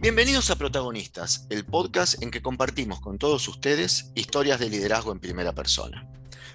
[0.00, 5.20] Bienvenidos a Protagonistas, el podcast en que compartimos con todos ustedes historias de liderazgo en
[5.20, 6.08] primera persona.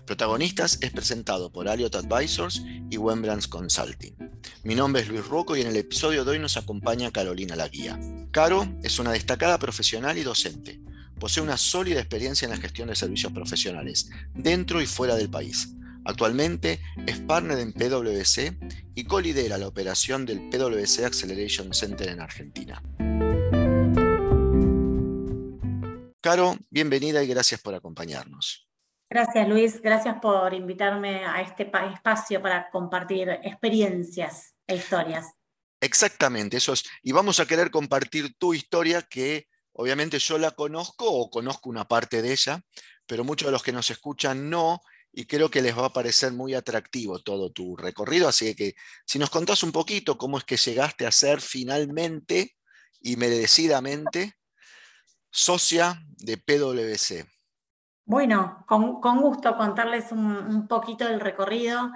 [0.03, 4.15] Protagonistas es presentado por Aliot Advisors y Wembrands Consulting.
[4.63, 7.99] Mi nombre es Luis Rocco y en el episodio de hoy nos acompaña Carolina Laguía.
[8.31, 10.81] Caro es una destacada profesional y docente.
[11.19, 15.69] Posee una sólida experiencia en la gestión de servicios profesionales, dentro y fuera del país.
[16.03, 18.57] Actualmente es partner en PwC
[18.95, 22.81] y colidera la operación del PwC Acceleration Center en Argentina.
[26.25, 28.67] Caro, bienvenida y gracias por acompañarnos.
[29.07, 35.27] Gracias Luis, gracias por invitarme a este espacio para compartir experiencias e historias.
[35.79, 36.83] Exactamente, eso es.
[37.03, 41.87] Y vamos a querer compartir tu historia que obviamente yo la conozco o conozco una
[41.87, 42.59] parte de ella,
[43.05, 44.81] pero muchos de los que nos escuchan no,
[45.13, 48.27] y creo que les va a parecer muy atractivo todo tu recorrido.
[48.27, 48.73] Así que
[49.05, 52.55] si nos contás un poquito cómo es que llegaste a ser finalmente
[52.99, 54.33] y merecidamente
[55.35, 57.25] socia de PwC.
[58.05, 61.91] Bueno, con, gusto contarles un, poquito del recorrido.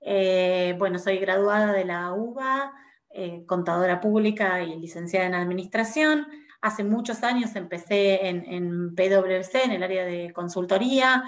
[0.00, 2.72] Eh, bueno, soy graduada de la UBA,
[3.10, 6.28] eh, contadora pública y licenciada en administración.
[6.60, 11.24] Hace muchos años empecé en, PwC, en el área de consultoría.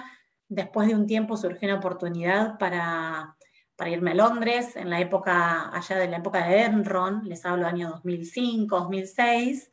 [0.47, 3.35] Después de un tiempo surgió una oportunidad para,
[3.75, 7.67] para irme a Londres, en la época, allá de la época de Enron, les hablo
[7.67, 9.69] año 2005, 2006.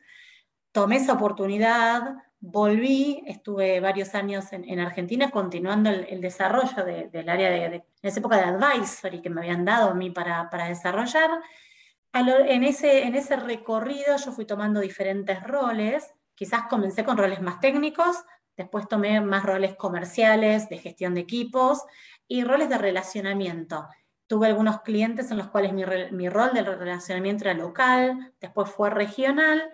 [0.75, 7.75] Tomé esa oportunidad, volví, estuve varios años en, Argentina continuando el, desarrollo del área de,
[7.75, 11.29] en esa época de advisory que me habían dado a mí para, desarrollar.
[12.11, 17.61] En ese, en ese recorrido yo fui tomando diferentes roles, quizás comencé con roles más
[17.61, 18.17] técnicos,
[18.57, 21.85] después tomé más roles comerciales, de gestión de equipos
[22.27, 23.87] y roles de relacionamiento.
[24.27, 28.89] Tuve algunos clientes en los cuales mi, mi rol de relacionamiento era local, después fue
[28.89, 29.71] regional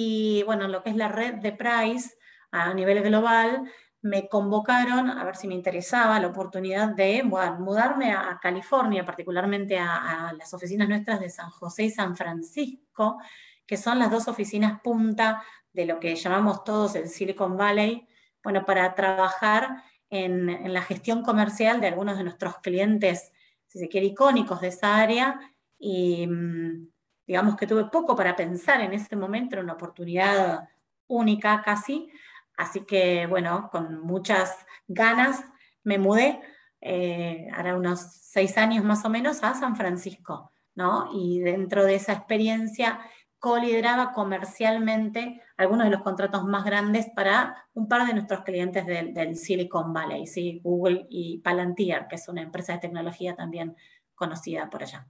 [0.00, 2.14] y bueno, lo que es la red de Price
[2.52, 3.68] a nivel global,
[4.00, 10.32] me convocaron a ver si me interesaba la oportunidad de mudarme a California, particularmente a,
[10.38, 13.18] las oficinas nuestras de San José y San Francisco,
[13.66, 15.42] que son las dos oficinas punta
[15.72, 18.06] de lo que llamamos todos el Silicon Valley,
[18.44, 23.32] bueno, para trabajar en, en, la gestión comercial de algunos de nuestros clientes,
[23.66, 25.40] si se quiere, icónicos de esa área.
[25.76, 26.88] Y mm,
[27.28, 30.66] digamos que tuve poco para pensar en ese momento, era una oportunidad
[31.06, 32.10] única casi,
[32.56, 35.44] así que bueno, con muchas ganas
[35.84, 36.40] me mudé,
[36.80, 41.10] eh, ahora unos seis años más o menos, a San Francisco, ¿no?
[41.12, 42.98] Y dentro de esa experiencia
[43.38, 49.36] co-lideraba comercialmente algunos de los contratos más grandes para un par de nuestros clientes del,
[49.36, 50.60] Silicon Valley, ¿sí?
[50.64, 53.76] Google y Palantir, que es una empresa de tecnología también
[54.14, 55.06] conocida por allá.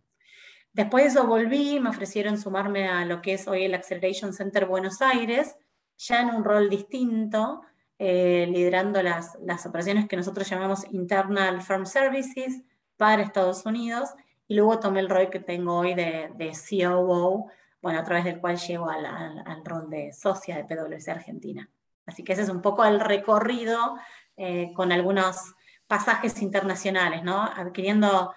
[0.78, 4.64] Después de eso volví, me ofrecieron sumarme a lo que es hoy el Acceleration Center
[4.64, 5.56] Buenos Aires,
[5.96, 7.62] ya en un rol distinto,
[7.98, 12.62] eh, liderando las, las operaciones que nosotros llamamos Internal Firm Services
[12.96, 14.10] para Estados Unidos,
[14.46, 17.50] y luego tomé el rol que tengo hoy de, de COO,
[17.82, 21.68] bueno, a través del cual llego al, al, rol de socia de PwC Argentina.
[22.06, 23.96] Así que ese es un poco el recorrido
[24.36, 25.56] eh, con algunos
[25.88, 27.42] pasajes internacionales, ¿no?
[27.42, 28.32] Adquiriendo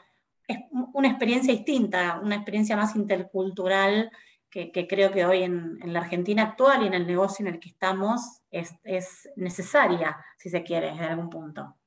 [0.71, 4.11] una experiencia distinta, una experiencia más intercultural
[4.51, 7.69] que, creo que hoy en, la Argentina actual y en el negocio en el que
[7.69, 8.73] estamos es,
[9.37, 11.77] necesaria, si se quiere, en algún punto.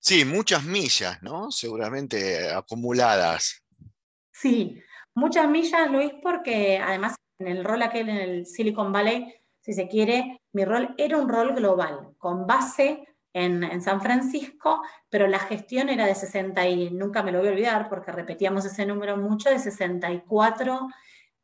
[0.00, 1.50] Sí, muchas millas, ¿no?
[1.50, 3.62] Seguramente acumuladas.
[4.32, 4.80] Sí,
[5.14, 9.88] muchas millas, Luis, porque además en el rol aquel en el Silicon Valley, si se
[9.88, 15.88] quiere, mi rol era un rol global, con base en, San Francisco, pero la gestión
[15.88, 19.50] era de 60 y nunca me lo voy a olvidar porque repetíamos ese número mucho,
[19.50, 20.88] de 64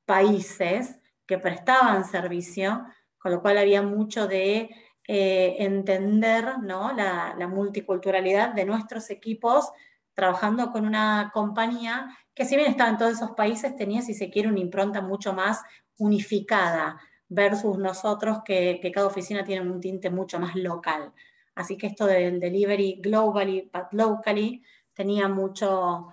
[0.05, 2.85] países que prestaban servicio,
[3.19, 4.71] con lo cual había mucho de
[5.07, 6.93] eh, entender ¿no?
[6.93, 9.71] la, multiculturalidad de nuestros equipos
[10.15, 14.31] trabajando con una compañía que si bien estaba en todos esos países, tenía, si se
[14.31, 15.63] quiere, una impronta mucho más
[15.99, 21.13] unificada versus nosotros que cada oficina tiene un tinte mucho más local.
[21.55, 24.63] Así que esto del delivery globally but locally
[24.93, 26.09] tenía mucho,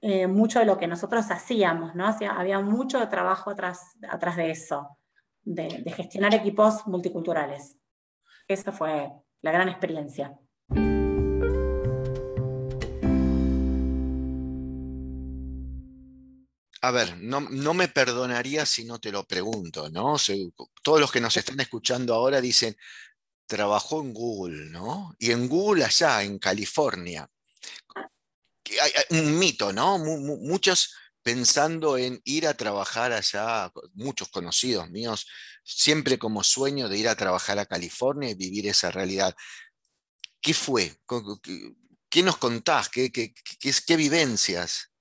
[0.00, 2.06] eh, mucho de lo que nosotros hacíamos, ¿no?
[2.06, 4.98] había mucho trabajo atrás, atrás de eso,
[5.42, 7.76] de, de gestionar equipos multiculturales.
[8.48, 9.10] Esa fue
[9.42, 10.38] la gran experiencia.
[16.82, 20.14] A ver, no, no, me perdonaría si no te lo pregunto, ¿no?
[20.84, 22.76] todos los que nos están escuchando ahora dicen,
[23.46, 25.14] trabajó en Google, ¿no?
[25.18, 27.28] Y en Google allá, en California.
[28.82, 29.98] Hay un mito, ¿no?
[29.98, 35.26] Muchos pensando en ir a trabajar allá, muchos conocidos míos,
[35.64, 39.34] siempre como sueño de ir a trabajar a California y vivir esa realidad.
[40.40, 40.92] ¿Qué fue?
[42.08, 42.88] ¿Qué nos contás?
[42.88, 44.92] ¿Qué, qué, qué, vivencias?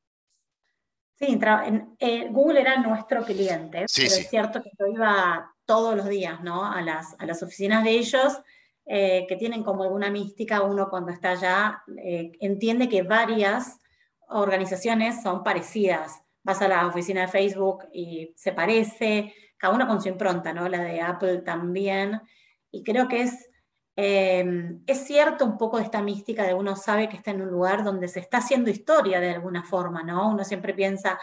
[1.14, 1.40] Sí,
[2.00, 6.66] eh, Google era nuestro cliente, pero es cierto que yo iba todos los días ¿no?
[6.66, 8.40] a, las, a las oficinas de ellos,
[8.88, 13.80] eh, que tienen como alguna mística, uno cuando está allá eh, entiende que varias
[14.30, 16.22] organizaciones son parecidas.
[16.44, 20.70] Vas a la oficina de Facebook y se parece, cada uno con su impronta, ¿no?
[20.70, 22.22] La de Apple también.
[22.70, 23.50] Y creo que es,
[23.96, 27.50] em, es cierto un poco de esta mística de uno sabe que está en un
[27.50, 30.30] lugar donde se está haciendo historia de alguna forma, ¿no?
[30.30, 31.20] Uno siempre piensa,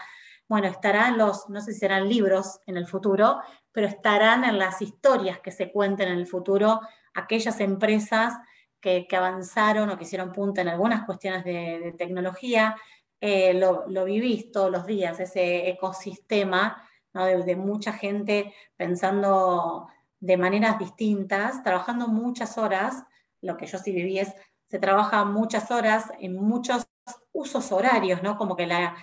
[0.49, 3.39] bueno, estarán los, no sé si serán libros en el futuro,
[3.73, 6.79] pero estarán en las historias que se cuenten en el futuro
[7.13, 8.35] aquellas empresas
[8.79, 12.75] que, avanzaron o que hicieron punta en algunas cuestiones de, tecnología,
[13.19, 19.87] eh, lo, lo, vivís todos los días, ese ecosistema de, mucha gente pensando
[20.19, 23.03] de maneras distintas, trabajando muchas horas,
[23.41, 24.33] lo que yo sí viví es,
[24.65, 26.87] se trabaja muchas horas en muchos
[27.31, 28.37] usos horarios, ¿no?
[28.37, 28.95] Como que la,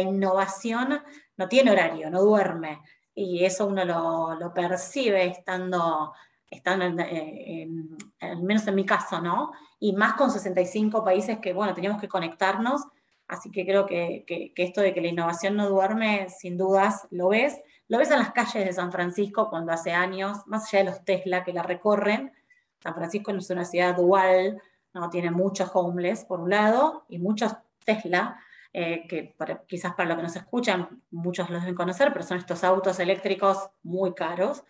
[0.00, 1.00] innovación
[1.36, 2.80] no tiene horario, no duerme,
[3.16, 6.12] y eso uno lo, lo percibe estando
[6.50, 7.68] están eh,
[8.20, 9.52] al menos en mi caso, ¿no?
[9.78, 12.82] Y más con 65 países que, bueno, teníamos que conectarnos,
[13.28, 14.24] así que creo que,
[14.56, 17.60] esto de que la innovación no duerme, sin dudas, lo ves.
[17.88, 21.04] Lo ves en las calles de San Francisco cuando hace años, más allá de los
[21.04, 22.32] Tesla que la recorren,
[22.80, 24.60] San Francisco es una ciudad dual,
[24.92, 25.10] ¿no?
[25.10, 27.52] Tiene muchos homeless, por un lado, y muchos
[27.84, 28.38] Tesla,
[28.78, 29.34] eh, que
[29.66, 33.70] quizás para los que nos escuchan, muchos los deben conocer, pero son estos autos eléctricos
[33.82, 34.64] muy caros.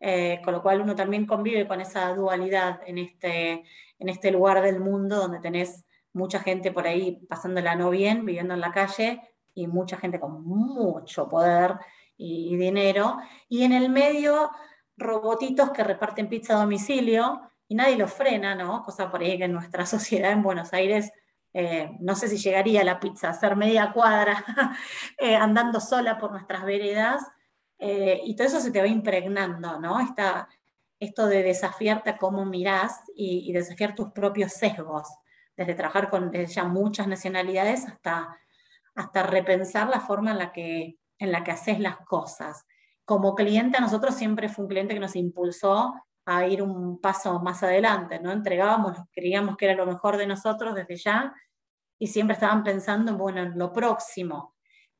[0.00, 3.64] Eh, con lo cual uno también convive con esa dualidad en este,
[4.00, 8.54] en este lugar del mundo donde tenés mucha gente por ahí pasándola no bien, viviendo
[8.54, 9.22] en la calle,
[9.54, 11.76] y mucha gente con mucho poder
[12.16, 13.18] y, dinero,
[13.48, 14.50] y en el medio
[14.96, 18.82] robotitos que reparten pizza a domicilio y nadie los frena, ¿no?
[18.82, 21.12] Cosa por ahí que en nuestra sociedad en Buenos Aires
[21.56, 24.44] eh, no sé si llegaría la pizza a ser media cuadra
[25.18, 27.22] eh, andando sola por nuestras veredas,
[27.78, 29.98] eh, y todo eso se te va impregnando, ¿no?
[30.98, 35.06] esto de desafiarte cómo mirás y, desafiar tus propios sesgos,
[35.56, 38.36] desde trabajar con ya muchas nacionalidades hasta,
[38.96, 42.66] hasta repensar la forma en la, que, en la que haces las cosas.
[43.04, 45.94] Como cliente, a nosotros siempre fue un cliente que nos impulsó
[46.26, 48.32] a ir un paso más adelante, ¿no?
[48.32, 51.34] Entregábamos, creíamos que era lo mejor de nosotros desde ya
[51.98, 54.54] y siempre estaban pensando bueno, en lo próximo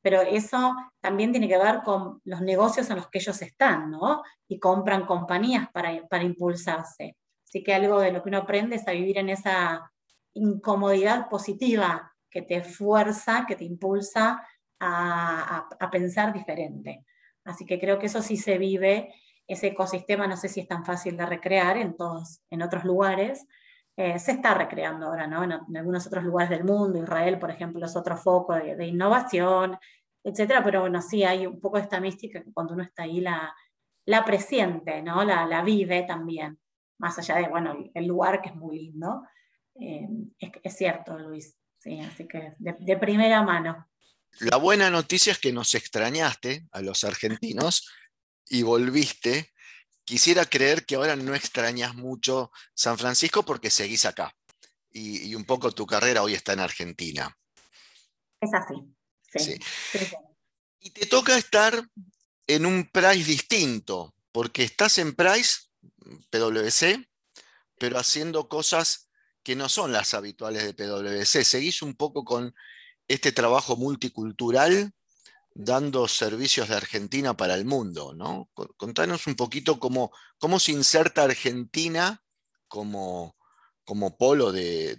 [0.05, 4.23] pero eso también tiene que ver con los negocios en los que ellos están, ¿no?
[4.47, 7.17] Y compran compañías para, para impulsarse.
[7.43, 9.91] Así que algo de lo que uno aprende es a vivir en esa
[10.35, 14.47] incomodidad positiva que te fuerza, que te impulsa
[14.79, 17.07] a, a, pensar diferente.
[17.43, 19.15] Así que creo que eso sí se vive,
[19.47, 23.47] ese ecosistema no sé si es tan fácil de recrear en, todos, en otros lugares,
[23.97, 25.45] eh, se está recreando ahora, ¿no?
[25.45, 29.79] En, algunos otros lugares del mundo, Israel, por ejemplo, es otro foco de, innovación,
[30.25, 33.21] etcétera, pero bueno, sí hay un poco de esta mística que cuando uno está ahí
[33.21, 33.55] la,
[34.07, 35.25] la presiente, ¿no?
[35.25, 36.59] La, la vive también,
[36.99, 39.23] más allá de, bueno, el lugar que es muy lindo.
[39.77, 40.09] Eh,
[40.39, 43.89] es, cierto, Luis, sí, así que de, de primera mano.
[44.41, 47.89] La buena noticia es que nos extrañaste a los argentinos
[48.49, 49.53] y volviste
[50.05, 54.35] quisiera creer que ahora no extrañas mucho San Francisco porque seguís acá
[54.95, 57.37] y, un poco tu carrera hoy está en Argentina.
[58.41, 58.75] Es así.
[59.37, 59.59] Sí.
[60.79, 61.83] Y te toca estar
[62.47, 65.63] en un Price distinto, porque estás en Price,
[66.31, 67.09] PwC,
[67.79, 69.09] pero haciendo cosas
[69.43, 71.45] que no son las habituales de PwC.
[71.45, 72.55] Seguís un poco con
[73.09, 74.93] este trabajo multicultural
[75.55, 78.51] dando servicios de Argentina para el mundo, ¿no?
[78.77, 82.21] Contanos un poquito cómo, cómo se inserta Argentina
[82.67, 83.37] como,
[83.85, 84.97] como polo de,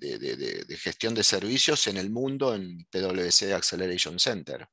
[0.81, 4.67] gestión de servicios en el mundo en PwC Acceleration Center.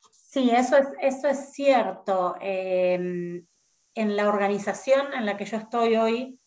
[0.00, 2.34] Sí, eso es, eso es cierto.
[2.40, 3.46] Em,
[3.94, 6.40] en la organización en la que yo estoy hoy,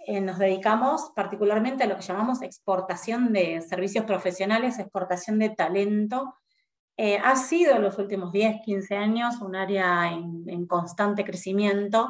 [0.00, 6.34] eh, nos dedicamos particularmente a lo que llamamos exportación de servicios profesionales, exportación de talento
[7.00, 12.08] eh, ha sido en los últimos 10, 15 años un área en, constante crecimiento,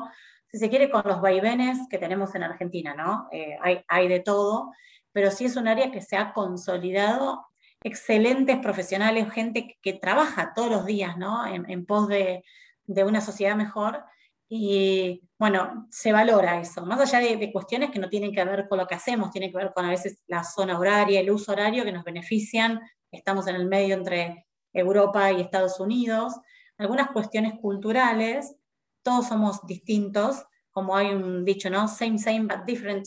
[0.51, 3.29] si se quiere, con los vaivenes que tenemos en Argentina, ¿no?
[3.31, 4.73] Eh, hay, de todo,
[5.13, 7.47] pero sí es un área que se ha consolidado,
[7.85, 11.47] excelentes profesionales, gente que, trabaja todos los días, ¿no?
[11.47, 12.43] En, pos de,
[12.87, 14.03] una sociedad mejor.
[14.49, 18.67] Y bueno, se valora eso, más allá de, de, cuestiones que no tienen que ver
[18.67, 21.53] con lo que hacemos, tienen que ver con a veces la zona horaria, el uso
[21.53, 22.81] horario que nos benefician,
[23.11, 24.48] estamos en el medio entre
[24.81, 26.35] Europa y Estados Unidos,
[26.77, 28.55] algunas cuestiones culturales,
[29.03, 31.89] todos somos distintos, como hay un dicho, ¿no?
[31.89, 33.07] Same, same, but different.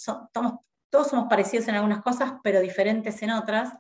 [0.90, 3.74] todos somos parecidos en algunas cosas, pero diferentes en otras.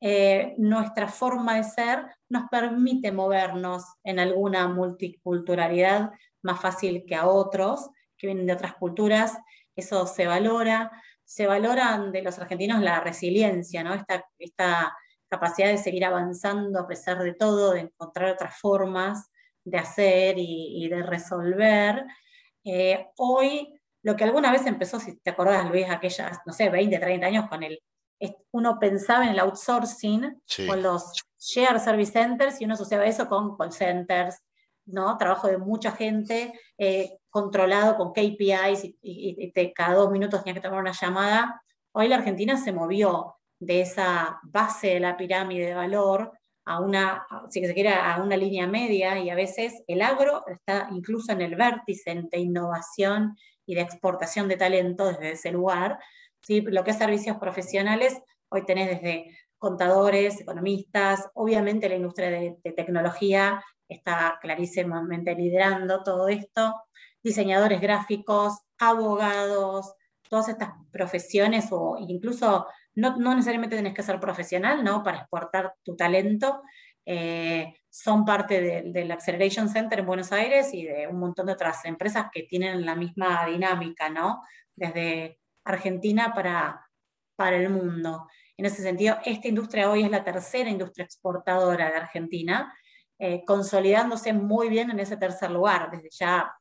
[0.00, 6.10] Eh, nuestra forma de ser nos permite movernos en alguna multiculturalidad
[6.42, 9.38] más fácil que a otros que vienen de otras culturas.
[9.74, 10.90] Eso se valora.
[11.24, 13.94] Se valoran de los argentinos la resiliencia, ¿no?
[13.94, 14.96] esta, esta
[15.32, 19.30] capacidad de seguir avanzando a pesar de todo, de encontrar otras formas
[19.64, 22.04] de hacer y, de resolver.
[22.64, 26.98] Eh, hoy, lo que alguna vez empezó, si te acordás, Luis, aquellas, no sé, 20,
[26.98, 27.80] 30 años con el,
[28.50, 33.56] uno pensaba en el outsourcing, con los shared service centers, y uno asociaba eso con
[33.56, 34.36] call centers,
[34.84, 35.16] ¿no?
[35.16, 40.68] Trabajo de mucha gente, eh, controlado con KPIs, y, y, cada dos minutos tenía que
[40.68, 41.62] tomar una llamada.
[41.92, 46.32] Hoy la Argentina se movió de esa base de la pirámide de valor
[46.64, 51.42] a una, se a una línea media y a veces el agro está incluso en
[51.42, 55.98] el vértice de innovación y de exportación de talento desde ese lugar.
[56.40, 56.60] ¿sí?
[56.60, 63.62] Lo que es servicios profesionales, hoy tenés desde contadores, economistas, obviamente la industria de, tecnología
[63.88, 66.74] está clarísimamente liderando todo esto,
[67.22, 69.94] diseñadores gráficos, abogados,
[70.28, 75.02] todas estas profesiones o incluso no, necesariamente tienes que ser profesional ¿no?
[75.02, 76.62] para exportar tu talento.
[77.04, 81.84] Eh, son parte del Acceleration Center en Buenos Aires y de un montón de otras
[81.84, 84.42] empresas que tienen la misma dinámica, ¿no?
[84.74, 86.88] Desde Argentina para,
[87.36, 88.28] para el mundo.
[88.56, 92.72] En ese sentido, esta industria hoy es la tercera industria exportadora de Argentina,
[93.18, 95.90] eh, consolidándose muy bien en ese tercer lugar.
[95.90, 96.54] Desde ya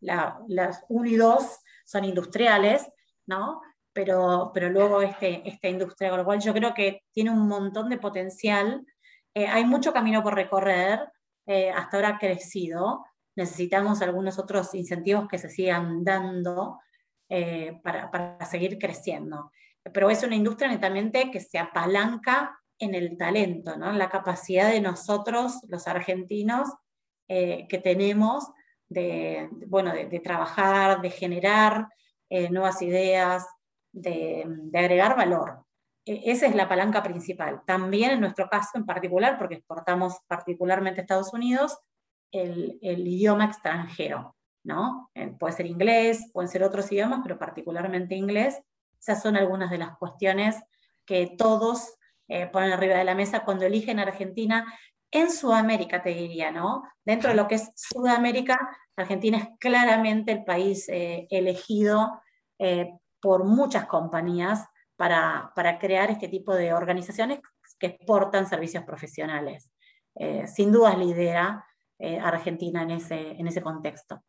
[0.00, 2.88] las 1 y 2 son industriales,
[3.26, 3.60] ¿no?
[3.98, 7.88] Pero, pero luego este, esta industria, con lo cual yo creo que tiene un montón
[7.88, 8.86] de potencial.
[9.34, 11.00] Eh, hay mucho camino por recorrer,
[11.44, 16.78] eh, hasta ahora ha crecido, necesitamos algunos otros incentivos que se sigan dando
[17.28, 19.50] eh, para, para, seguir creciendo.
[19.82, 23.90] Pero es una industria netamente que se apalanca en el talento, ¿no?
[23.90, 26.68] en la capacidad de nosotros, los argentinos,
[27.26, 28.46] que tenemos
[28.88, 31.88] de, bueno, de, de, trabajar, de generar
[32.30, 33.44] nuevas ideas,
[33.92, 35.64] de, agregar valor.
[36.04, 37.62] E, esa es la palanca principal.
[37.66, 41.78] También en nuestro caso en particular, porque exportamos particularmente a Estados Unidos,
[42.30, 45.10] el, idioma extranjero, ¿no?
[45.14, 48.60] Eh, puede ser inglés, pueden ser otros idiomas, pero particularmente inglés.
[49.00, 50.56] Esas son algunas de las cuestiones
[51.06, 51.94] que todos
[52.28, 54.66] eh, ponen arriba de la mesa cuando eligen Argentina.
[55.10, 56.82] En Sudamérica, te diría, ¿no?
[57.02, 58.58] Dentro de lo que es Sudamérica,
[58.94, 62.20] Argentina es claramente el país eh, elegido
[63.20, 64.64] por muchas compañías
[64.96, 67.40] para, crear este tipo de organizaciones
[67.78, 69.70] que exportan servicios profesionales.
[70.16, 71.64] Eh, sin duda lidera
[71.98, 74.24] eh, Argentina en ese, en ese contexto.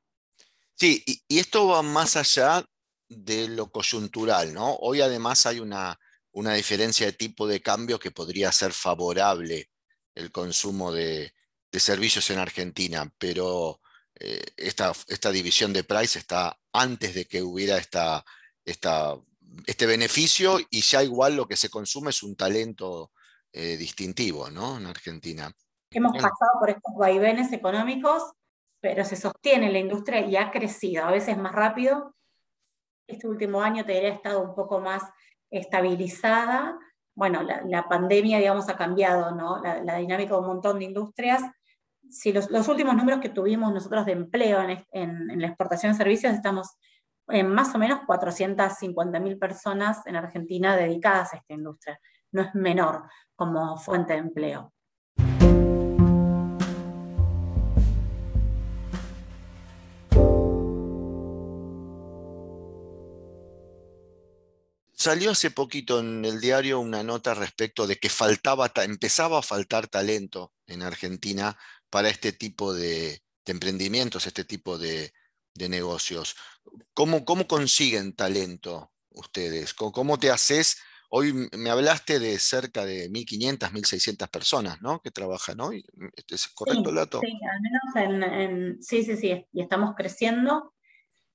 [0.75, 2.63] Sí, y, esto va más allá
[3.09, 4.75] de lo coyuntural, ¿no?
[4.75, 5.99] Hoy además hay una,
[6.31, 9.69] una diferencia de tipo de cambio que podría ser favorable
[10.15, 11.33] el consumo de,
[11.71, 13.79] servicios en Argentina, pero
[14.15, 18.25] eh, esta, esta, división de price está antes de que hubiera esta
[18.65, 23.11] este beneficio y ya igual lo que se consume es un talento
[23.51, 24.77] eh, distintivo ¿no?
[24.77, 25.51] en Argentina.
[25.91, 28.31] Hemos pasado por estos vaivenes económicos,
[28.79, 32.13] pero se sostiene la industria y ha crecido, a veces más rápido.
[33.07, 35.01] Este último año te diría estado un poco más
[35.49, 36.77] estabilizada.
[37.15, 39.61] Bueno, la, pandemia, digamos, ha cambiado ¿no?
[39.61, 41.41] la, dinámica de un montón de industrias.
[42.07, 46.33] Si los, últimos números que tuvimos nosotros de empleo en, en la exportación de servicios,
[46.33, 46.77] estamos
[47.29, 51.99] en más o menos 450.000 personas en Argentina dedicadas a esta industria.
[52.31, 53.03] No es menor
[53.35, 54.73] como fuente de empleo.
[64.93, 69.87] Salió hace poquito en el diario una nota respecto de que faltaba, empezaba a faltar
[69.87, 71.57] talento en Argentina
[71.89, 75.13] para este tipo de emprendimientos, este tipo de,
[75.53, 76.35] de negocios.
[76.93, 79.73] ¿Cómo, ¿Cómo, consiguen talento ustedes?
[79.73, 80.81] ¿Cómo, te haces?
[81.09, 85.01] Hoy me hablaste de cerca de 1.500, 1.600 personas ¿no?
[85.01, 85.83] que trabajan hoy.
[86.27, 87.19] ¿Es correcto el dato?
[87.21, 90.73] Sí, al menos en, sí, sí, sí, y estamos creciendo.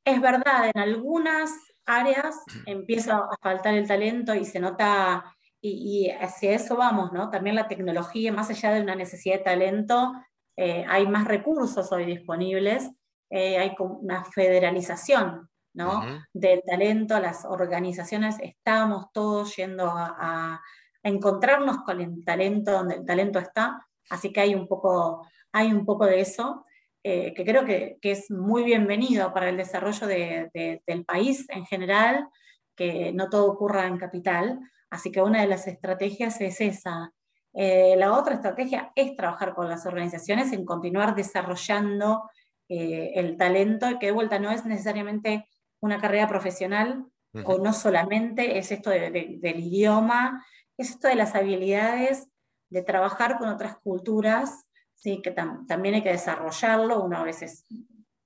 [0.05, 1.51] Es verdad, en algunas
[1.87, 5.25] áreas empieza a faltar el talento y se nota,
[5.61, 7.31] y, hacia eso vamos, ¿no?
[7.31, 10.13] También la tecnología, más allá de una necesidad de talento,
[10.57, 12.91] eh, hay más recursos hoy disponibles
[13.37, 16.05] eh, hay una federalización ¿no?
[16.33, 20.63] del talento, las organizaciones estamos todos yendo a,
[21.03, 25.85] encontrarnos con el talento donde el talento está, Así que hay un poco, hay un
[25.85, 26.65] poco de eso.
[27.03, 32.29] Eh, que creo que, es muy bienvenido para el desarrollo del país en general,
[32.77, 34.61] que no todo ocurra en capital.
[34.91, 37.13] Así que una de las estrategias es esa.
[37.53, 42.31] Eh, la otra estrategia es trabajar con las organizaciones en continuar desarrollando
[42.69, 45.49] eh, el talento, que de vuelta no es necesariamente
[45.81, 47.07] una carrera profesional
[47.45, 50.47] o no solamente es esto del idioma,
[50.79, 52.29] es esto de las habilidades
[52.71, 55.21] de trabajar con otras culturas ¿sí?
[55.21, 57.67] que también hay que desarrollarlo, uno a veces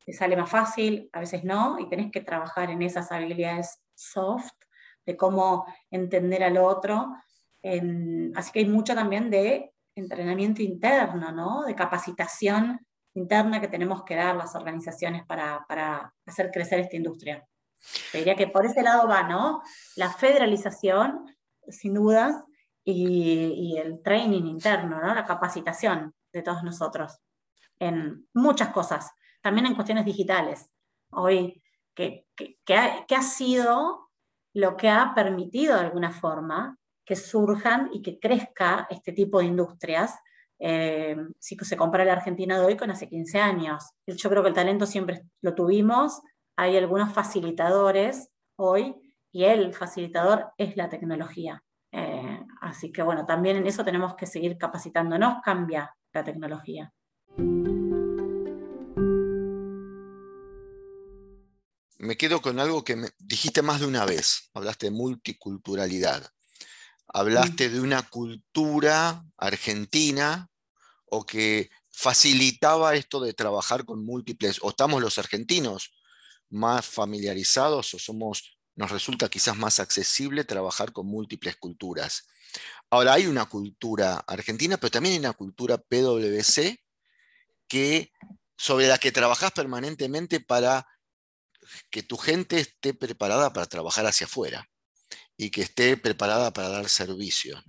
[0.04, 4.52] te sale más fácil, a veces no, y tenés que trabajar en esas habilidades soft,
[5.04, 7.14] de cómo entender al otro.
[8.34, 11.64] así que hay mucho también de entrenamiento interno, ¿no?
[11.64, 12.86] de capacitación
[13.18, 17.46] interna que tenemos que dar las organizaciones para, para hacer crecer esta industria.
[18.12, 19.62] Te diría que por ese lado va, ¿no?
[19.96, 21.26] La federalización,
[21.68, 22.42] sin dudas,
[22.94, 25.14] y, el training interno, ¿no?
[25.14, 27.20] La capacitación de todos nosotros
[27.78, 29.10] en muchas cosas,
[29.40, 30.70] también en cuestiones digitales.
[31.10, 31.62] Hoy,
[31.94, 32.26] que,
[32.74, 34.10] ha, sido
[34.54, 39.46] lo que ha permitido de alguna forma que surjan y que crezca este tipo de
[39.46, 40.18] industrias.
[40.58, 43.84] Eh, si se compara la Argentina de hoy con hace 15 años.
[44.06, 46.20] Yo creo que el talento siempre lo tuvimos,
[46.56, 48.96] hay algunos facilitadores hoy
[49.30, 51.62] y el facilitador es la tecnología.
[51.92, 56.92] Eh, así que bueno, también en eso tenemos que seguir capacitándonos, cambia la tecnología.
[62.00, 66.28] Me quedo con algo que me dijiste más de una vez, hablaste de multiculturalidad,
[67.08, 70.50] hablaste de una cultura argentina
[71.06, 75.92] o que facilitaba esto de trabajar con múltiples, o estamos los argentinos
[76.50, 82.28] más familiarizados o somos, nos resulta quizás más accesible trabajar con múltiples culturas.
[82.90, 86.82] Ahora hay una cultura argentina, pero también hay una cultura PwC
[87.66, 88.12] que,
[88.56, 90.86] sobre la que trabajas permanentemente para
[91.90, 94.68] que tu gente esté preparada para trabajar hacia afuera
[95.38, 97.64] y que esté preparada para dar servicios.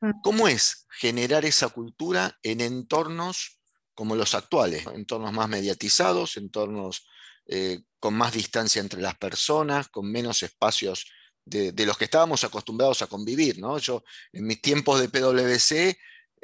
[0.00, 0.10] Mm.
[0.22, 3.60] ¿Cómo es generar esa cultura en entornos
[3.92, 7.06] como los actuales, entornos más mediatizados, entornos
[7.46, 11.06] eh, con más distancia entre las personas, con menos espacios
[11.44, 13.58] de, los que estábamos acostumbrados a convivir.
[13.58, 13.78] ¿no?
[13.78, 15.96] Yo, en mis tiempos de PwC, eh,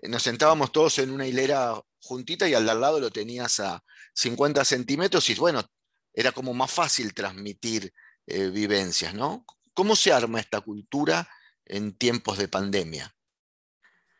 [0.09, 5.28] nos sentábamos todos en una hilera juntita y al lado lo tenías a 50 centímetros
[5.31, 5.62] y bueno,
[6.12, 7.92] era como más fácil transmitir
[8.26, 9.44] eh, vivencias, ¿no?
[9.74, 11.26] ¿Cómo se arma esta cultura
[11.64, 13.14] en tiempos de pandemia?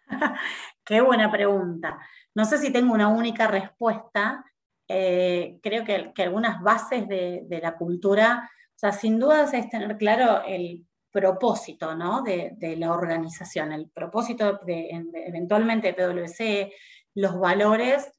[0.84, 1.98] Qué buena pregunta.
[2.34, 4.44] No sé si tengo una única respuesta.
[4.88, 10.86] Eh, creo que, algunas bases de, la cultura sea, sin dudas es tener claro el
[11.10, 12.22] propósito ¿no?
[12.22, 14.88] de, la organización, el propósito de,
[15.26, 16.72] eventualmente de PwC,
[17.14, 18.10] los valores.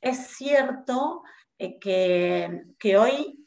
[0.00, 1.22] Es cierto
[1.58, 3.45] eh, que, que, hoy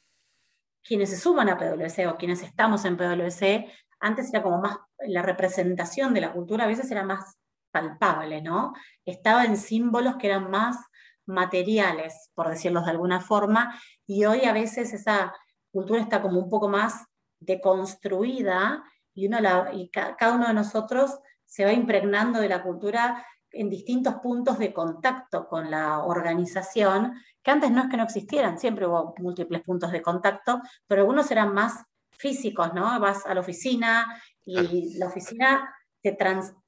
[0.83, 5.21] quienes se suman a PwC o quienes estamos en PwC, antes era como más, la
[5.21, 7.37] representación de la cultura a veces era más
[7.71, 8.73] palpable, ¿no?
[9.05, 10.77] Estaba en símbolos que eran más
[11.25, 15.33] materiales, por decirlo de alguna forma, y hoy a veces esa,
[15.71, 17.05] cultura está como un poco más
[17.39, 19.37] deconstruida y, uno
[19.73, 24.73] y cada uno de nosotros se va impregnando de la cultura en distintos puntos de
[24.73, 29.91] contacto con la organización, que antes no es que no existieran, siempre hubo múltiples puntos
[29.91, 32.99] de contacto, pero algunos eran más físicos, ¿no?
[32.99, 36.17] Vas a la oficina y la oficina te,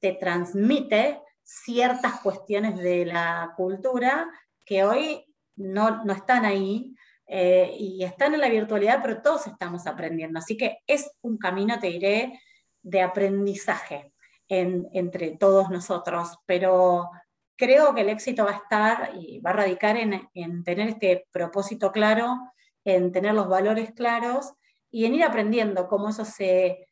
[0.00, 4.30] te transmite ciertas cuestiones de la cultura
[4.64, 5.24] que hoy
[5.56, 6.94] no, no están ahí
[7.26, 10.38] eh, y están en la virtualidad, pero todos estamos aprendiendo.
[10.38, 12.40] Así que es un camino, te diré,
[12.82, 14.11] de aprendizaje
[14.48, 17.10] entre todos nosotros, pero
[17.56, 21.90] creo que el éxito va a estar y va a radicar en, tener este propósito
[21.92, 22.38] claro,
[22.84, 24.52] en tener los valores claros
[24.90, 26.88] y en ir aprendiendo cómo eso se,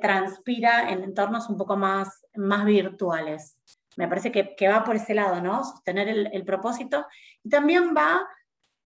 [0.00, 3.60] transpira en entornos un poco más, más virtuales.
[3.96, 5.62] Me parece que, va por ese lado, ¿no?
[5.62, 7.06] Sostener el, el propósito
[7.44, 8.26] y también va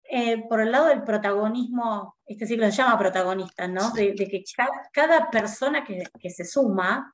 [0.09, 3.91] eh, por el lado del protagonismo, este ciclo se llama protagonista, ¿no?
[3.91, 4.41] De, que
[4.93, 7.13] cada, persona que, se suma,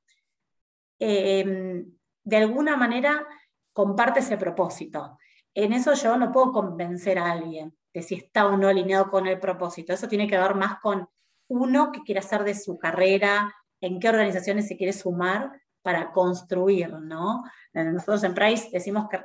[0.98, 1.84] em,
[2.22, 3.26] de alguna manera
[3.72, 5.18] comparte ese propósito.
[5.54, 9.26] En eso yo no puedo convencer a alguien de si está o no alineado con
[9.26, 9.92] el propósito.
[9.92, 11.08] Eso tiene que ver más con
[11.48, 15.52] uno que quiere hacer de su carrera, en qué organizaciones se quiere sumar
[15.82, 17.44] para construir, ¿no?
[17.74, 19.20] Nosotros en Price decimos que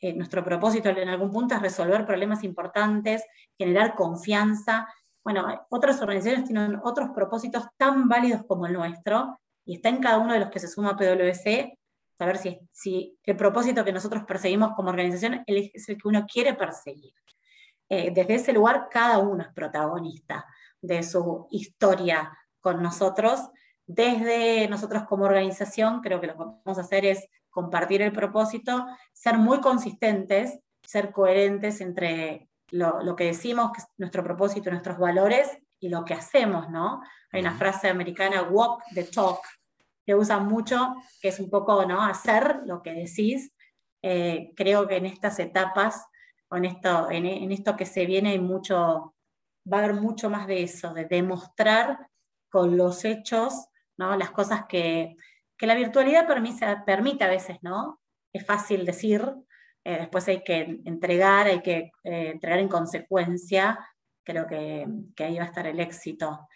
[0.00, 3.22] eh, nuestro propósito en algún punto es resolver problemas importantes,
[3.56, 4.88] generar confianza.
[5.22, 10.18] Bueno, otras organizaciones tienen otros propósitos tan válidos como el nuestro y está en cada
[10.18, 11.78] uno de los que se suma a PwC
[12.18, 16.54] saber si, si el propósito que nosotros perseguimos como organización es el que uno quiere
[16.54, 17.14] perseguir.
[17.88, 20.46] Eh, desde ese lugar cada uno es protagonista
[20.80, 23.48] de su historia con nosotros.
[23.86, 28.86] Desde nosotros como organización, creo que lo que vamos a hacer es compartir el propósito,
[29.12, 35.58] ser muy consistentes, ser coherentes entre lo, que decimos, que es nuestro propósito, nuestros valores,
[35.80, 37.02] y lo que hacemos, ¿no?
[37.32, 39.40] Hay una frase americana, walk the talk,
[40.04, 42.02] que usan mucho, que es un poco, ¿no?
[42.02, 43.52] Hacer lo que decís.
[44.02, 46.06] Eh, creo que en estas etapas,
[46.50, 49.14] en esto, en, en esto que se viene, hay mucho,
[49.70, 52.08] va a haber mucho más de eso, de demostrar
[52.50, 53.66] con los hechos,
[53.96, 54.16] ¿no?
[54.16, 55.16] Las cosas que,
[55.56, 58.00] que la virtualidad permite, permite a veces, ¿no?
[58.32, 59.22] Es fácil decir,
[59.84, 63.78] eh, después hay que entregar, hay que eh, entregar en consecuencia,
[64.24, 66.48] creo que, que, ahí va a estar el éxito.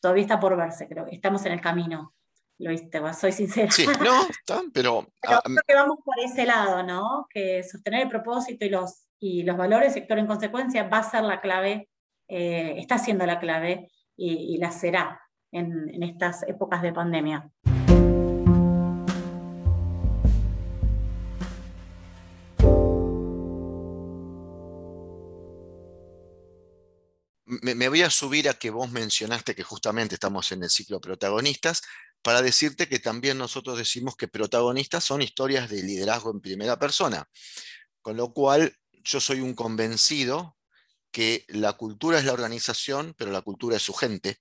[0.00, 2.14] Todavía está por verse, creo que estamos en el camino.
[2.58, 3.70] Lo viste, soy sincera.
[3.70, 4.28] Sí, no,
[4.72, 5.06] pero...
[5.20, 7.26] pero ah, creo que vamos por ese lado, ¿no?
[7.30, 11.22] Que sostener el propósito y los, y los valores, sector en consecuencia, va a ser
[11.22, 11.88] la clave,
[12.28, 15.18] eh, está siendo la clave y, la será
[15.50, 17.50] en, en estas épocas de pandemia.
[27.62, 31.82] Me, voy a subir a que vos mencionaste que justamente estamos en el ciclo protagonistas,
[32.22, 37.28] para decirte que también nosotros decimos que protagonistas son historias de liderazgo en primera persona.
[38.02, 40.56] Con lo cual, yo soy un convencido
[41.10, 44.38] que la cultura es la organización, pero la cultura es su gente.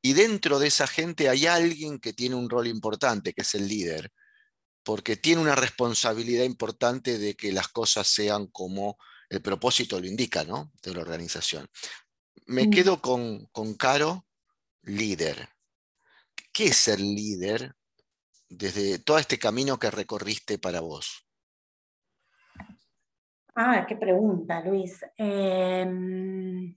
[0.00, 3.68] Y dentro de esa gente hay alguien que tiene un rol importante, que es el
[3.68, 4.12] líder,
[4.82, 8.96] porque tiene una responsabilidad importante de que las cosas sean como
[9.28, 10.72] el propósito lo indica, ¿no?
[10.82, 11.66] De la organización.
[12.46, 12.70] Me mm.
[12.70, 14.26] quedo con, con Caro,
[14.82, 15.48] líder.
[16.52, 17.74] ¿Qué es ser líder
[18.48, 21.26] desde todo este camino que recorriste para vos?
[23.54, 25.04] Ah, qué pregunta, Luis.
[25.16, 26.74] Em,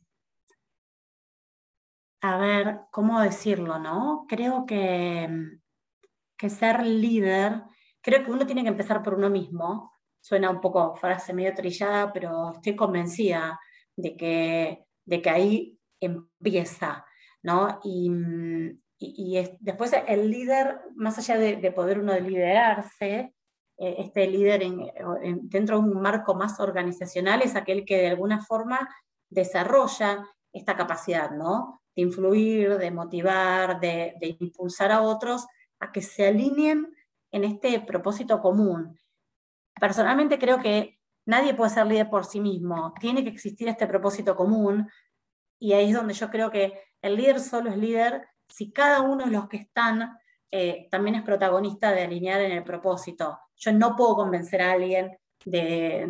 [2.21, 4.25] a ver, ¿cómo decirlo, no?
[4.27, 5.29] Creo que,
[6.37, 7.63] que ser líder,
[8.01, 9.93] creo que uno tiene que empezar por uno mismo.
[10.21, 13.59] Suena un poco frase medio trillada, pero estoy convencida
[13.95, 17.05] de que de que ahí empieza,
[17.41, 17.79] ¿no?
[17.83, 18.11] Y,
[19.59, 23.33] después el líder, más allá de, poder uno liderarse,
[23.77, 24.63] eh, este líder
[25.43, 28.89] dentro de un marco más organizacional es aquel que de alguna forma
[29.29, 31.81] desarrolla esta capacidad, ¿no?
[31.95, 35.45] De influir, de motivar, de impulsar a otros
[35.79, 36.87] a que se alineen
[37.31, 38.97] en este propósito común.
[39.79, 40.94] Personalmente creo que
[41.25, 44.89] nadie puede ser líder por sí mismo, tiene que existir este propósito común,
[45.59, 49.25] y ahí es donde yo creo que el líder solo es líder si cada uno
[49.25, 50.17] de los que están
[50.51, 53.39] eh, también es protagonista de alinear en el propósito.
[53.55, 56.07] Yo no puedo convencer a alguien de,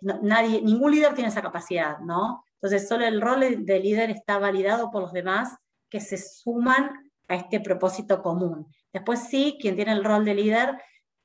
[0.00, 2.44] nadie, ningún líder tiene esa capacidad, ¿no?
[2.54, 5.56] Entonces solo el rol de líder está validado por los demás
[5.88, 6.90] que se suman
[7.28, 8.66] a este propósito común.
[8.92, 10.78] Después sí, quien tiene el rol de líder,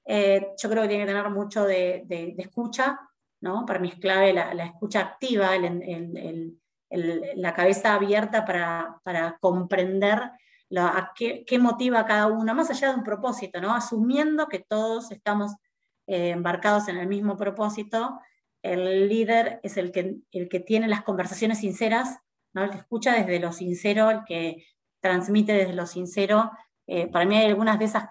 [0.05, 2.05] eh, yo creo que tiene que tener mucho de,
[2.37, 2.99] escucha,
[3.41, 3.65] ¿no?
[3.65, 5.51] Para mí es clave la, escucha activa,
[6.89, 10.31] la cabeza abierta para, comprender
[10.75, 13.73] a qué, motiva a cada uno, más allá de un propósito, ¿no?
[13.73, 15.53] Asumiendo que todos estamos
[16.07, 18.19] eh, embarcados en el mismo propósito,
[18.63, 22.19] el líder es el que, tiene las conversaciones sinceras,
[22.53, 24.65] el que escucha desde lo sincero, el que
[24.99, 26.51] transmite desde lo sincero.
[26.87, 28.09] Eh, para mí hay algunas de esas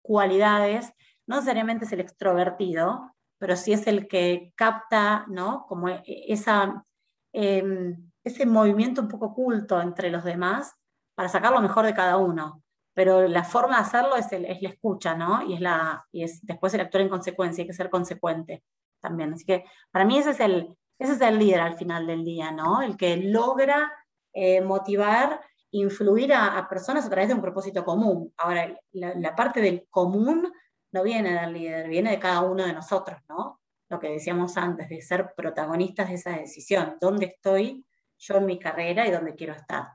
[0.00, 0.92] cualidades,
[1.26, 3.13] no necesariamente es el extrovertido,
[3.44, 5.66] pero sí es el que capta, ¿no?
[5.68, 6.82] Como e, esa,
[7.30, 10.72] em, ese movimiento un poco oculto entre los demás
[11.14, 12.62] para sacar lo mejor de cada uno.
[12.94, 15.42] Pero la forma de hacerlo es, es la escucha, ¿no?
[15.46, 18.64] Y es, la, y es después el actor en consecuencia, hay que ser consecuente
[18.98, 19.34] también.
[19.34, 22.50] Así que para mí ese es el, ese es el líder al final del día,
[22.50, 22.80] ¿no?
[22.80, 23.92] El que logra
[24.32, 25.38] eh, motivar,
[25.70, 28.32] influir a, personas a través de un propósito común.
[28.38, 30.50] Ahora, la, la parte del común
[30.94, 33.60] no viene del líder, viene de cada uno de nosotros, ¿no?
[33.88, 36.96] Lo que decíamos antes, de ser protagonistas de esa decisión.
[37.00, 37.84] ¿Dónde estoy
[38.16, 39.88] yo en mi carrera y dónde quiero estar?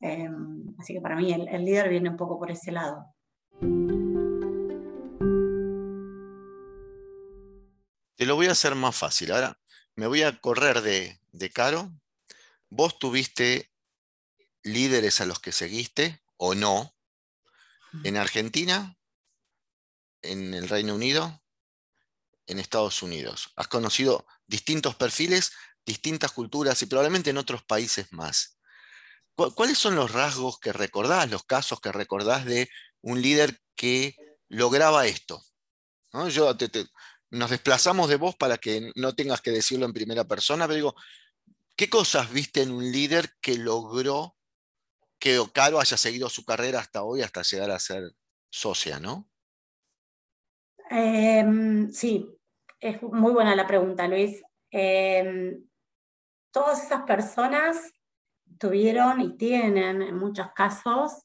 [0.00, 3.14] Em, así que para mí el, líder viene un poco por ese lado.
[8.16, 9.30] Te lo voy a hacer más fácil.
[9.30, 9.56] Ahora
[9.94, 11.92] me voy a correr de, de caro.
[12.70, 13.70] ¿Vos tuviste
[14.64, 16.92] líderes a los que seguiste o no?
[18.04, 18.96] En Argentina,
[20.22, 21.42] en el Reino Unido,
[22.46, 23.52] en Estados Unidos.
[23.56, 25.52] Has conocido distintos perfiles,
[25.84, 28.58] distintas culturas y probablemente en otros países más.
[29.54, 32.68] ¿Cuáles son los rasgos que recordás, los casos que recordás de
[33.00, 34.16] un líder que
[34.48, 35.42] lograba esto?
[36.28, 36.54] Yo
[37.30, 40.94] nos desplazamos de vos para que no tengas que decirlo en primera persona, pero digo,
[41.76, 44.36] ¿qué cosas viste en un líder que logró
[45.18, 48.12] que Ocaro haya seguido su carrera hasta hoy, hasta llegar a ser
[48.50, 49.29] socia, no?
[50.92, 52.36] Em, sí,
[52.80, 54.42] es muy buena la pregunta, Luis.
[54.72, 55.64] Em,
[56.52, 57.92] todas esas personas
[58.58, 61.24] tuvieron y tienen en muchos casos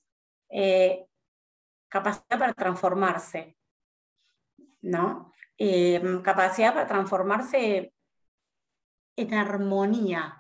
[0.50, 1.08] eh,
[1.90, 3.58] capacidad para transformarse,
[4.82, 5.34] ¿no?
[5.58, 7.92] Em, capacidad para transformarse
[9.18, 10.40] en armonía,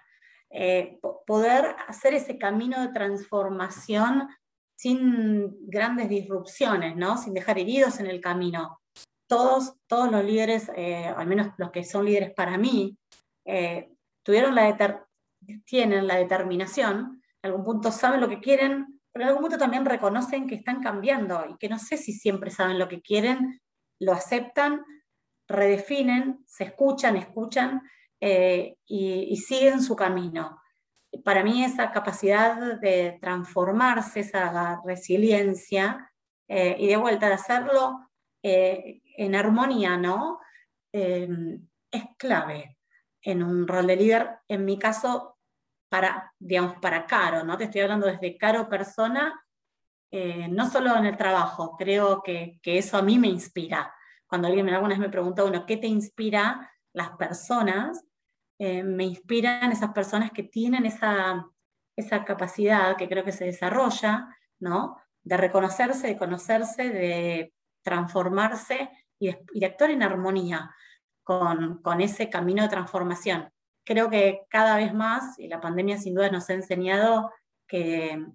[0.51, 4.29] eh, poder hacer ese camino de transformación
[4.75, 7.17] sin grandes disrupciones, ¿no?
[7.17, 8.81] sin dejar heridos en el camino.
[9.27, 12.97] Todos, todos los líderes, eh, al menos los que son líderes para mí,
[13.45, 13.89] eh,
[14.23, 15.05] tuvieron la
[15.65, 19.85] tienen la determinación, en algún punto saben lo que quieren, pero en algún punto también
[19.85, 23.61] reconocen que están cambiando y que no sé si siempre saben lo que quieren,
[23.99, 24.83] lo aceptan,
[25.47, 27.81] redefinen, se escuchan, escuchan
[28.19, 30.59] eh, y, siguen su camino.
[31.23, 36.11] Para mí esa capacidad de transformarse, esa resiliencia
[36.47, 37.99] y de vuelta de hacerlo
[39.17, 40.39] en armonía, ¿no?
[40.91, 42.77] es clave
[43.21, 44.29] en un rol de líder.
[44.47, 45.37] En mi caso,
[45.89, 47.57] para, digamos, para Caro, ¿no?
[47.57, 49.43] Te estoy hablando desde Caro persona,
[50.11, 53.93] no solo en el trabajo, creo que, que, eso a mí me inspira.
[54.25, 56.71] Cuando alguien alguna vez me pregunta, bueno, ¿qué te inspira?
[56.95, 58.05] las personas,
[58.57, 61.51] eh, me inspiran esas personas que tienen esa,
[62.25, 64.27] capacidad que creo que se desarrolla,
[64.59, 64.97] ¿no?
[65.23, 70.73] De reconocerse, de conocerse, de transformarse y de, actuar en armonía
[71.23, 73.49] con, ese camino de transformación.
[73.83, 77.31] Creo que cada vez más, y la pandemia sin duda nos ha enseñado
[77.67, 78.25] que,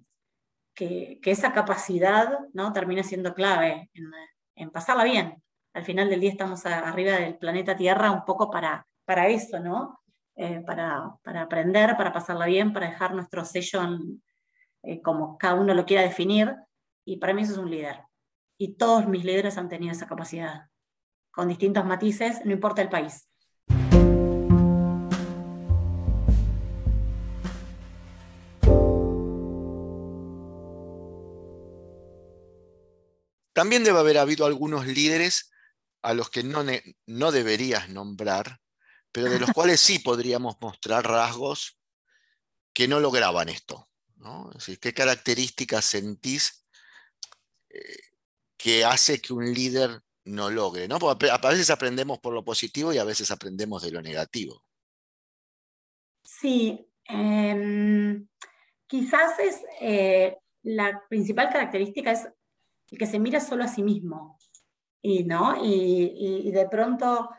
[0.73, 2.73] que, esa capacidad ¿no?
[2.73, 4.11] termina siendo clave en,
[4.55, 5.41] en pasarla bien,
[5.73, 9.99] al final del día estamos arriba del planeta Tierra un poco para, para eso, ¿no?
[10.35, 13.81] Eh, para, aprender, para pasarla bien, para dejar nuestro sello
[14.83, 16.55] eh, como cada uno lo quiera definir.
[17.05, 18.01] Y para mí eso es un líder.
[18.57, 20.67] Y todos mis líderes han tenido esa capacidad,
[21.31, 23.27] con distintos matices, no importa el país.
[33.53, 35.51] También debe haber habido algunos líderes
[36.01, 36.65] a los que no,
[37.05, 38.59] no deberías nombrar,
[39.11, 41.77] pero de los cuales sí podríamos mostrar rasgos
[42.73, 43.87] que no lograban esto.
[44.79, 46.65] ¿Qué características sentís
[47.69, 47.99] eh,
[48.57, 50.87] que hace que un líder no logre?
[50.87, 50.97] ¿no?
[50.97, 54.63] a veces aprendemos por lo positivo y a veces aprendemos de lo negativo.
[56.23, 58.27] Sí, em,
[58.87, 62.27] quizás es eh, la principal característica es
[62.87, 64.37] que se mira solo a sí mismo
[65.01, 65.55] y, ¿no?
[65.63, 67.29] y, de pronto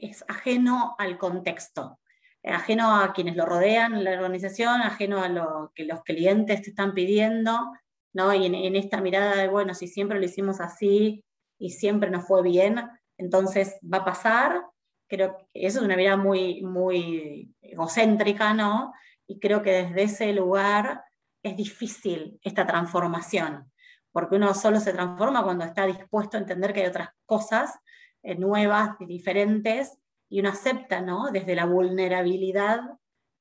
[0.00, 1.98] es ajeno al contexto,
[2.44, 6.94] ajeno a quienes lo rodean, la organización, ajeno a lo que los clientes te están
[6.94, 7.72] pidiendo,
[8.12, 8.32] ¿no?
[8.34, 11.24] y en, esta mirada de, bueno, si siempre lo hicimos así
[11.58, 12.80] y siempre nos fue bien,
[13.18, 14.62] entonces va a pasar.
[15.08, 18.92] Creo que eso es una mirada muy, muy egocéntrica, ¿no?
[19.26, 21.04] Y creo que desde ese lugar
[21.42, 23.70] es difícil esta transformación
[24.16, 27.78] porque uno solo se transforma cuando está dispuesto a entender que hay otras cosas
[28.22, 31.30] eh, nuevas diferentes, y uno acepta, ¿no?
[31.30, 32.80] Desde la vulnerabilidad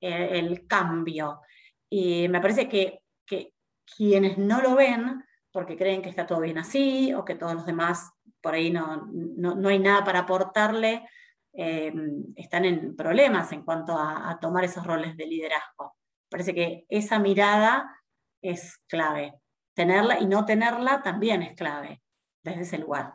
[0.02, 1.40] eh, el cambio.
[1.90, 3.02] Y me parece que,
[3.98, 5.24] quienes no lo ven,
[5.56, 9.08] porque creen que está todo bien así, o que todos los demás por ahí no,
[9.08, 11.08] no, hay nada para aportarle,
[11.54, 11.94] eh,
[12.36, 15.96] están en problemas en cuanto a, a tomar esos roles de liderazgo.
[16.30, 17.90] Parece que esa mirada
[18.42, 19.40] es clave
[19.74, 22.02] tenerla y no tenerla también es clave
[22.44, 23.14] desde ese lugar.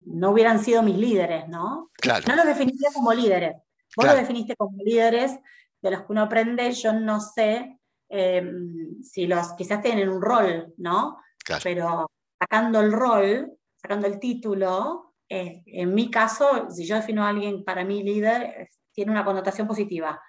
[0.00, 1.90] No hubieran sido mis líderes, ¿no?
[2.00, 2.24] Claro.
[2.26, 3.58] No los definiría como líderes.
[3.94, 5.38] Vos los definiste como líderes
[5.82, 7.78] de los que uno aprende, yo no sé
[8.08, 11.18] em, si los quizás tienen un rol, ¿no?
[11.62, 17.30] Pero sacando el rol, sacando el título, eh, en mi caso, si yo defino a
[17.30, 20.20] alguien para mí líder, tiene una connotación positiva.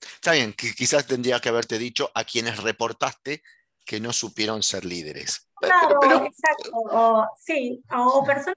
[0.00, 3.42] Está bien, quizás tendría que haberte dicho a quienes reportaste
[3.84, 5.48] que no supieron ser líderes.
[5.56, 6.70] Claro, exacto.
[6.72, 8.54] O, sí, o personas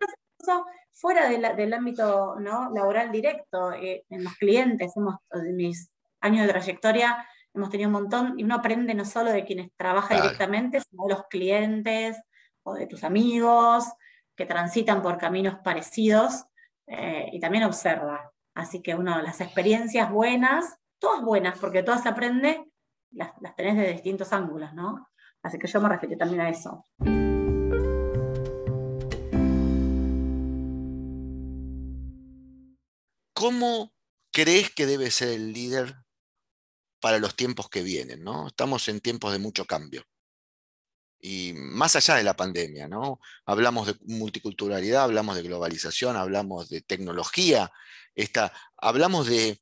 [0.94, 2.72] fuera del ámbito ¿no?
[2.74, 7.94] laboral directo, eh, en los clientes, hemos, en mis años de trayectoria, hemos tenido un
[7.94, 12.18] montón, y uno aprende no solo de quienes trabajan directamente, sino de los clientes
[12.64, 13.86] o de tus amigos
[14.36, 16.46] que transitan por caminos parecidos,
[16.88, 18.32] eh, y también observa.
[18.54, 22.66] Así que uno, las experiencias buenas, todas buenas, porque todas se aprende,
[23.12, 25.10] las, las tenés de distintos ángulos, ¿no?
[25.44, 26.86] Así que yo me refiero también a eso.
[33.42, 33.92] ¿cómo
[34.32, 35.96] crees que debe ser el líder
[37.02, 38.24] para los tiempos que vienen?
[38.24, 38.48] ¿no?
[38.48, 40.06] Estamos en tiempos de mucho cambio.
[41.20, 43.20] Y más allá de la pandemia, ¿no?
[43.46, 47.72] Hablamos de multiculturalidad, hablamos de globalización, hablamos de tecnología,
[48.78, 49.62] hablamos de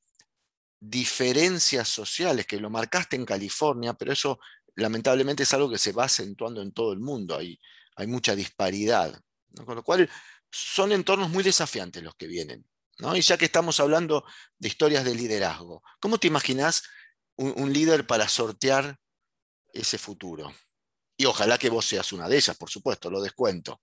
[0.79, 4.39] diferencias sociales, que lo marcaste en California, pero eso
[4.75, 7.59] lamentablemente es algo que se va acentuando en todo el mundo, hay,
[7.97, 9.21] hay mucha disparidad,
[9.65, 10.09] con lo cual
[10.49, 12.65] son entornos muy desafiantes los que vienen.
[12.99, 13.15] ¿no?
[13.15, 14.25] Y ya que estamos hablando
[14.57, 16.83] de historias de liderazgo, ¿cómo te imaginas
[17.39, 18.97] un, líder para sortear
[19.73, 20.51] ese futuro?
[21.17, 23.81] Y ojalá que vos seas una de ellas, por supuesto, lo descuento.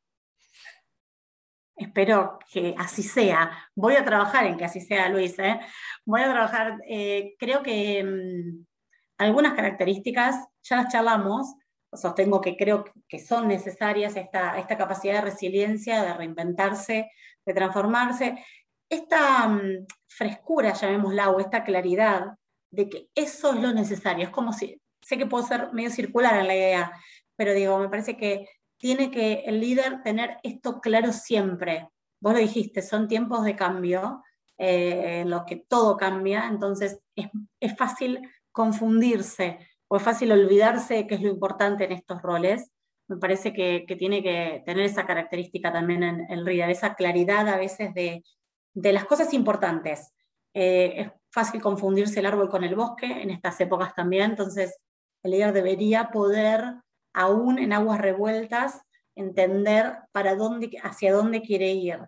[1.76, 3.68] Espero que así sea.
[3.74, 5.38] Voy a trabajar en que así sea, Luis.
[5.38, 5.60] ¿eh?
[6.06, 8.64] Voy a trabajar, eh, creo que mm,
[9.18, 11.54] algunas características ya las charlamos,
[11.92, 17.10] sostengo que creo que son necesarias esta, esta capacidad de resiliencia, de reinventarse,
[17.44, 18.44] de transformarse,
[18.88, 22.36] esta mm, frescura, llamémosla, o esta claridad
[22.70, 24.24] de que eso es lo necesario.
[24.24, 26.92] Es como si, sé que puedo ser medio circular en la idea,
[27.36, 28.48] pero digo, me parece que
[28.78, 31.88] tiene que el líder tener esto claro siempre.
[32.20, 34.22] Vos lo dijiste, son tiempos de cambio,
[34.58, 37.28] eh, en los que todo cambia, entonces es,
[37.60, 38.20] es fácil
[38.52, 42.72] confundirse o es fácil olvidarse de qué es lo importante en estos roles.
[43.08, 47.56] Me parece que, tiene que tener esa característica también en el líder, esa claridad a
[47.56, 48.22] veces de,
[48.74, 50.12] las cosas importantes.
[50.54, 54.78] Eh, fácil confundirse el árbol con el bosque en estas épocas también, entonces
[55.22, 56.76] el líder debería poder,
[57.12, 58.82] aún en aguas revueltas,
[59.14, 62.00] entender para dónde, hacia dónde quiere ir.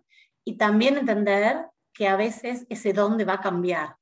[0.45, 3.97] Y también entender que a veces ese dónde va a cambiar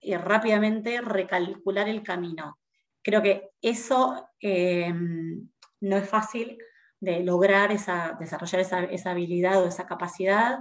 [0.00, 2.58] y rápidamente recalcular el camino.
[3.02, 6.58] Creo que eso eh, no es fácil
[7.00, 10.58] de lograr esa, desarrollar esa, habilidad o esa capacidad.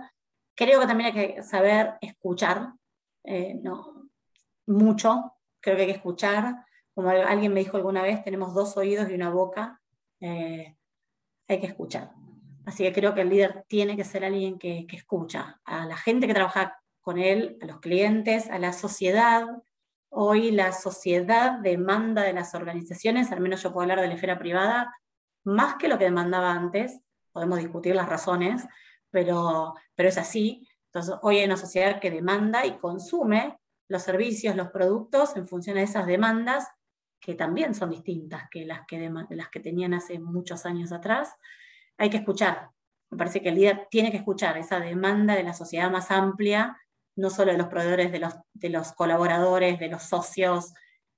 [0.55, 2.73] Creo que también hay que saber escuchar,
[3.23, 4.09] eh, no,
[4.67, 6.65] mucho, creo que hay que escuchar.
[6.93, 9.81] Como alguien me dijo alguna vez, tenemos dos oídos y una boca,
[10.19, 10.75] eh,
[11.47, 12.11] hay que escuchar.
[12.65, 15.97] Así que creo que el líder tiene que ser alguien que, que escucha a la
[15.97, 19.47] gente que trabaja con él, a los clientes, a la sociedad.
[20.09, 24.37] Hoy la sociedad demanda de las organizaciones, al menos yo puedo hablar de la esfera
[24.37, 24.93] privada,
[25.43, 27.01] más que lo que demandaba antes.
[27.31, 28.67] Podemos discutir las razones,
[29.09, 30.67] pero, pero es así.
[30.91, 35.75] Entonces, hoy hay una sociedad que demanda y consume los servicios, los productos en función
[35.75, 36.67] de esas demandas,
[37.19, 41.35] que también son distintas que las que, las que tenían hace muchos años atrás.
[41.97, 42.69] Hay que escuchar.
[43.11, 46.77] Me parece que el líder tiene que escuchar esa demanda de la sociedad más amplia
[47.19, 50.73] no solo de los proveedores, de los, de los colaboradores, de los socios.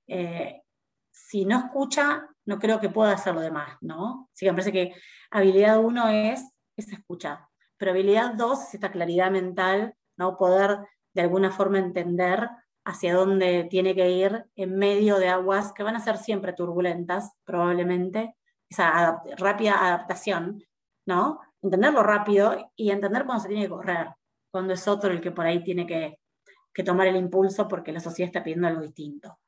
[0.08, 0.62] Eh,
[1.10, 4.28] si no escucha, no creo que pueda hacer lo demás, ¿no?
[4.34, 4.94] Así que me parece que
[5.30, 6.42] habilidad uno es,
[6.76, 7.46] es escuchar,
[7.82, 10.36] pero habilidad dos es esta claridad mental, ¿no?
[10.36, 10.78] Poder
[11.14, 12.48] de alguna forma entender
[12.84, 17.32] hacia dónde tiene que ir en medio de aguas que van a ser siempre turbulentas,
[17.42, 18.36] probablemente,
[18.70, 20.62] esa rápida adaptación,
[21.06, 21.40] ¿no?
[21.60, 24.10] Entenderlo rápido y entender cuándo se tiene que correr,
[24.52, 26.20] cuando es otro el que por ahí tiene que,
[26.84, 29.40] tomar el impulso porque la sociedad está pidiendo algo distinto.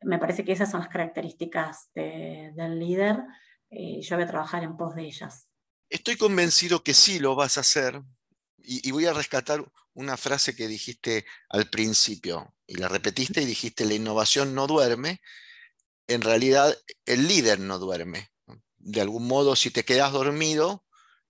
[0.00, 3.22] Me parece que esas son las características del líder
[3.68, 5.51] y eh, yo voy a trabajar en pos de ellas.
[5.92, 8.00] Estoy convencido que sí lo vas a hacer
[8.56, 13.84] y, voy a rescatar una frase que dijiste al principio y la repetiste y dijiste
[13.84, 15.20] la innovación no duerme.
[16.06, 16.74] En realidad
[17.04, 18.30] el líder no duerme.
[18.78, 20.82] De algún modo si te quedas dormido,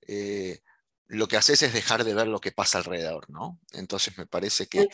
[0.07, 0.61] eh,
[1.07, 3.59] lo que haces es dejar de ver lo que pasa alrededor, ¿no?
[3.72, 4.87] Entonces me parece que,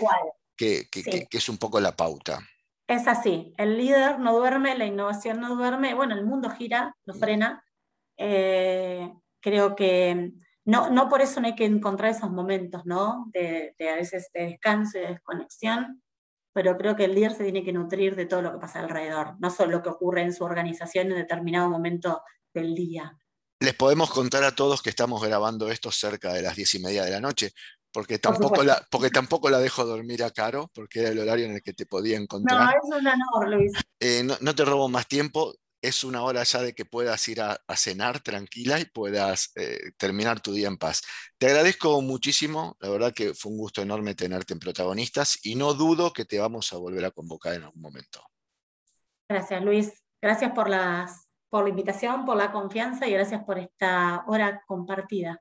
[0.56, 2.40] que, es un poco la pauta.
[2.86, 7.14] Es así, el líder no duerme, la innovación no duerme, bueno, el mundo gira, lo
[7.14, 7.18] mm.
[7.18, 7.64] frena.
[8.16, 10.32] Eh, creo que
[10.64, 13.30] no, no por eso no hay que encontrar esos momentos, ¿no?
[13.32, 16.02] De, a veces de descanso y de desconexión,
[16.52, 19.36] pero creo que el líder se tiene que nutrir de todo lo que pasa alrededor,
[19.38, 22.22] no solo lo que ocurre en su organización en determinado momento
[22.52, 23.16] del día.
[23.60, 27.04] Les podemos contar a todos que estamos grabando esto cerca de las diez y media
[27.04, 27.52] de la noche,
[27.92, 31.52] porque tampoco, la, porque tampoco la dejo dormir a Caro, porque era el horario en
[31.52, 32.60] el que te podía encontrar.
[32.60, 33.72] No, es un honor, Luis.
[33.98, 37.60] Eh, no, te robo más tiempo, es una hora ya de que puedas ir a,
[37.76, 41.02] cenar tranquila y puedas eh, terminar tu día en paz.
[41.38, 45.74] Te agradezco muchísimo, la verdad que fue un gusto enorme tenerte en protagonistas y no
[45.74, 48.22] dudo que te vamos a volver a convocar en algún momento.
[49.28, 49.92] Gracias, Luis.
[50.20, 55.40] Gracias por las por la invitación, por la confianza y gracias por esta hora compartida.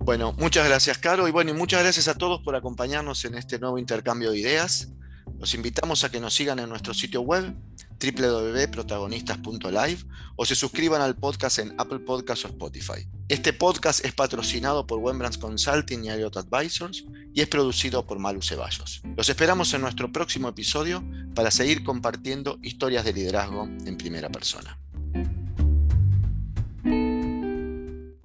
[0.00, 3.58] Bueno, muchas gracias, Caro, y bueno, y muchas gracias a todos por acompañarnos en este
[3.58, 4.92] nuevo intercambio de ideas.
[5.38, 7.54] Los invitamos a que nos sigan en nuestro sitio web
[8.00, 9.98] www.protagonistas.live
[10.36, 13.08] o se suscriban al podcast en Apple Podcasts o Spotify.
[13.28, 18.42] Este podcast es patrocinado por Wembrands Consulting y Elliott Advisors y es producido por Malu
[18.42, 19.00] Ceballos.
[19.16, 24.78] Los esperamos en nuestro próximo episodio para seguir compartiendo historias de liderazgo en primera persona.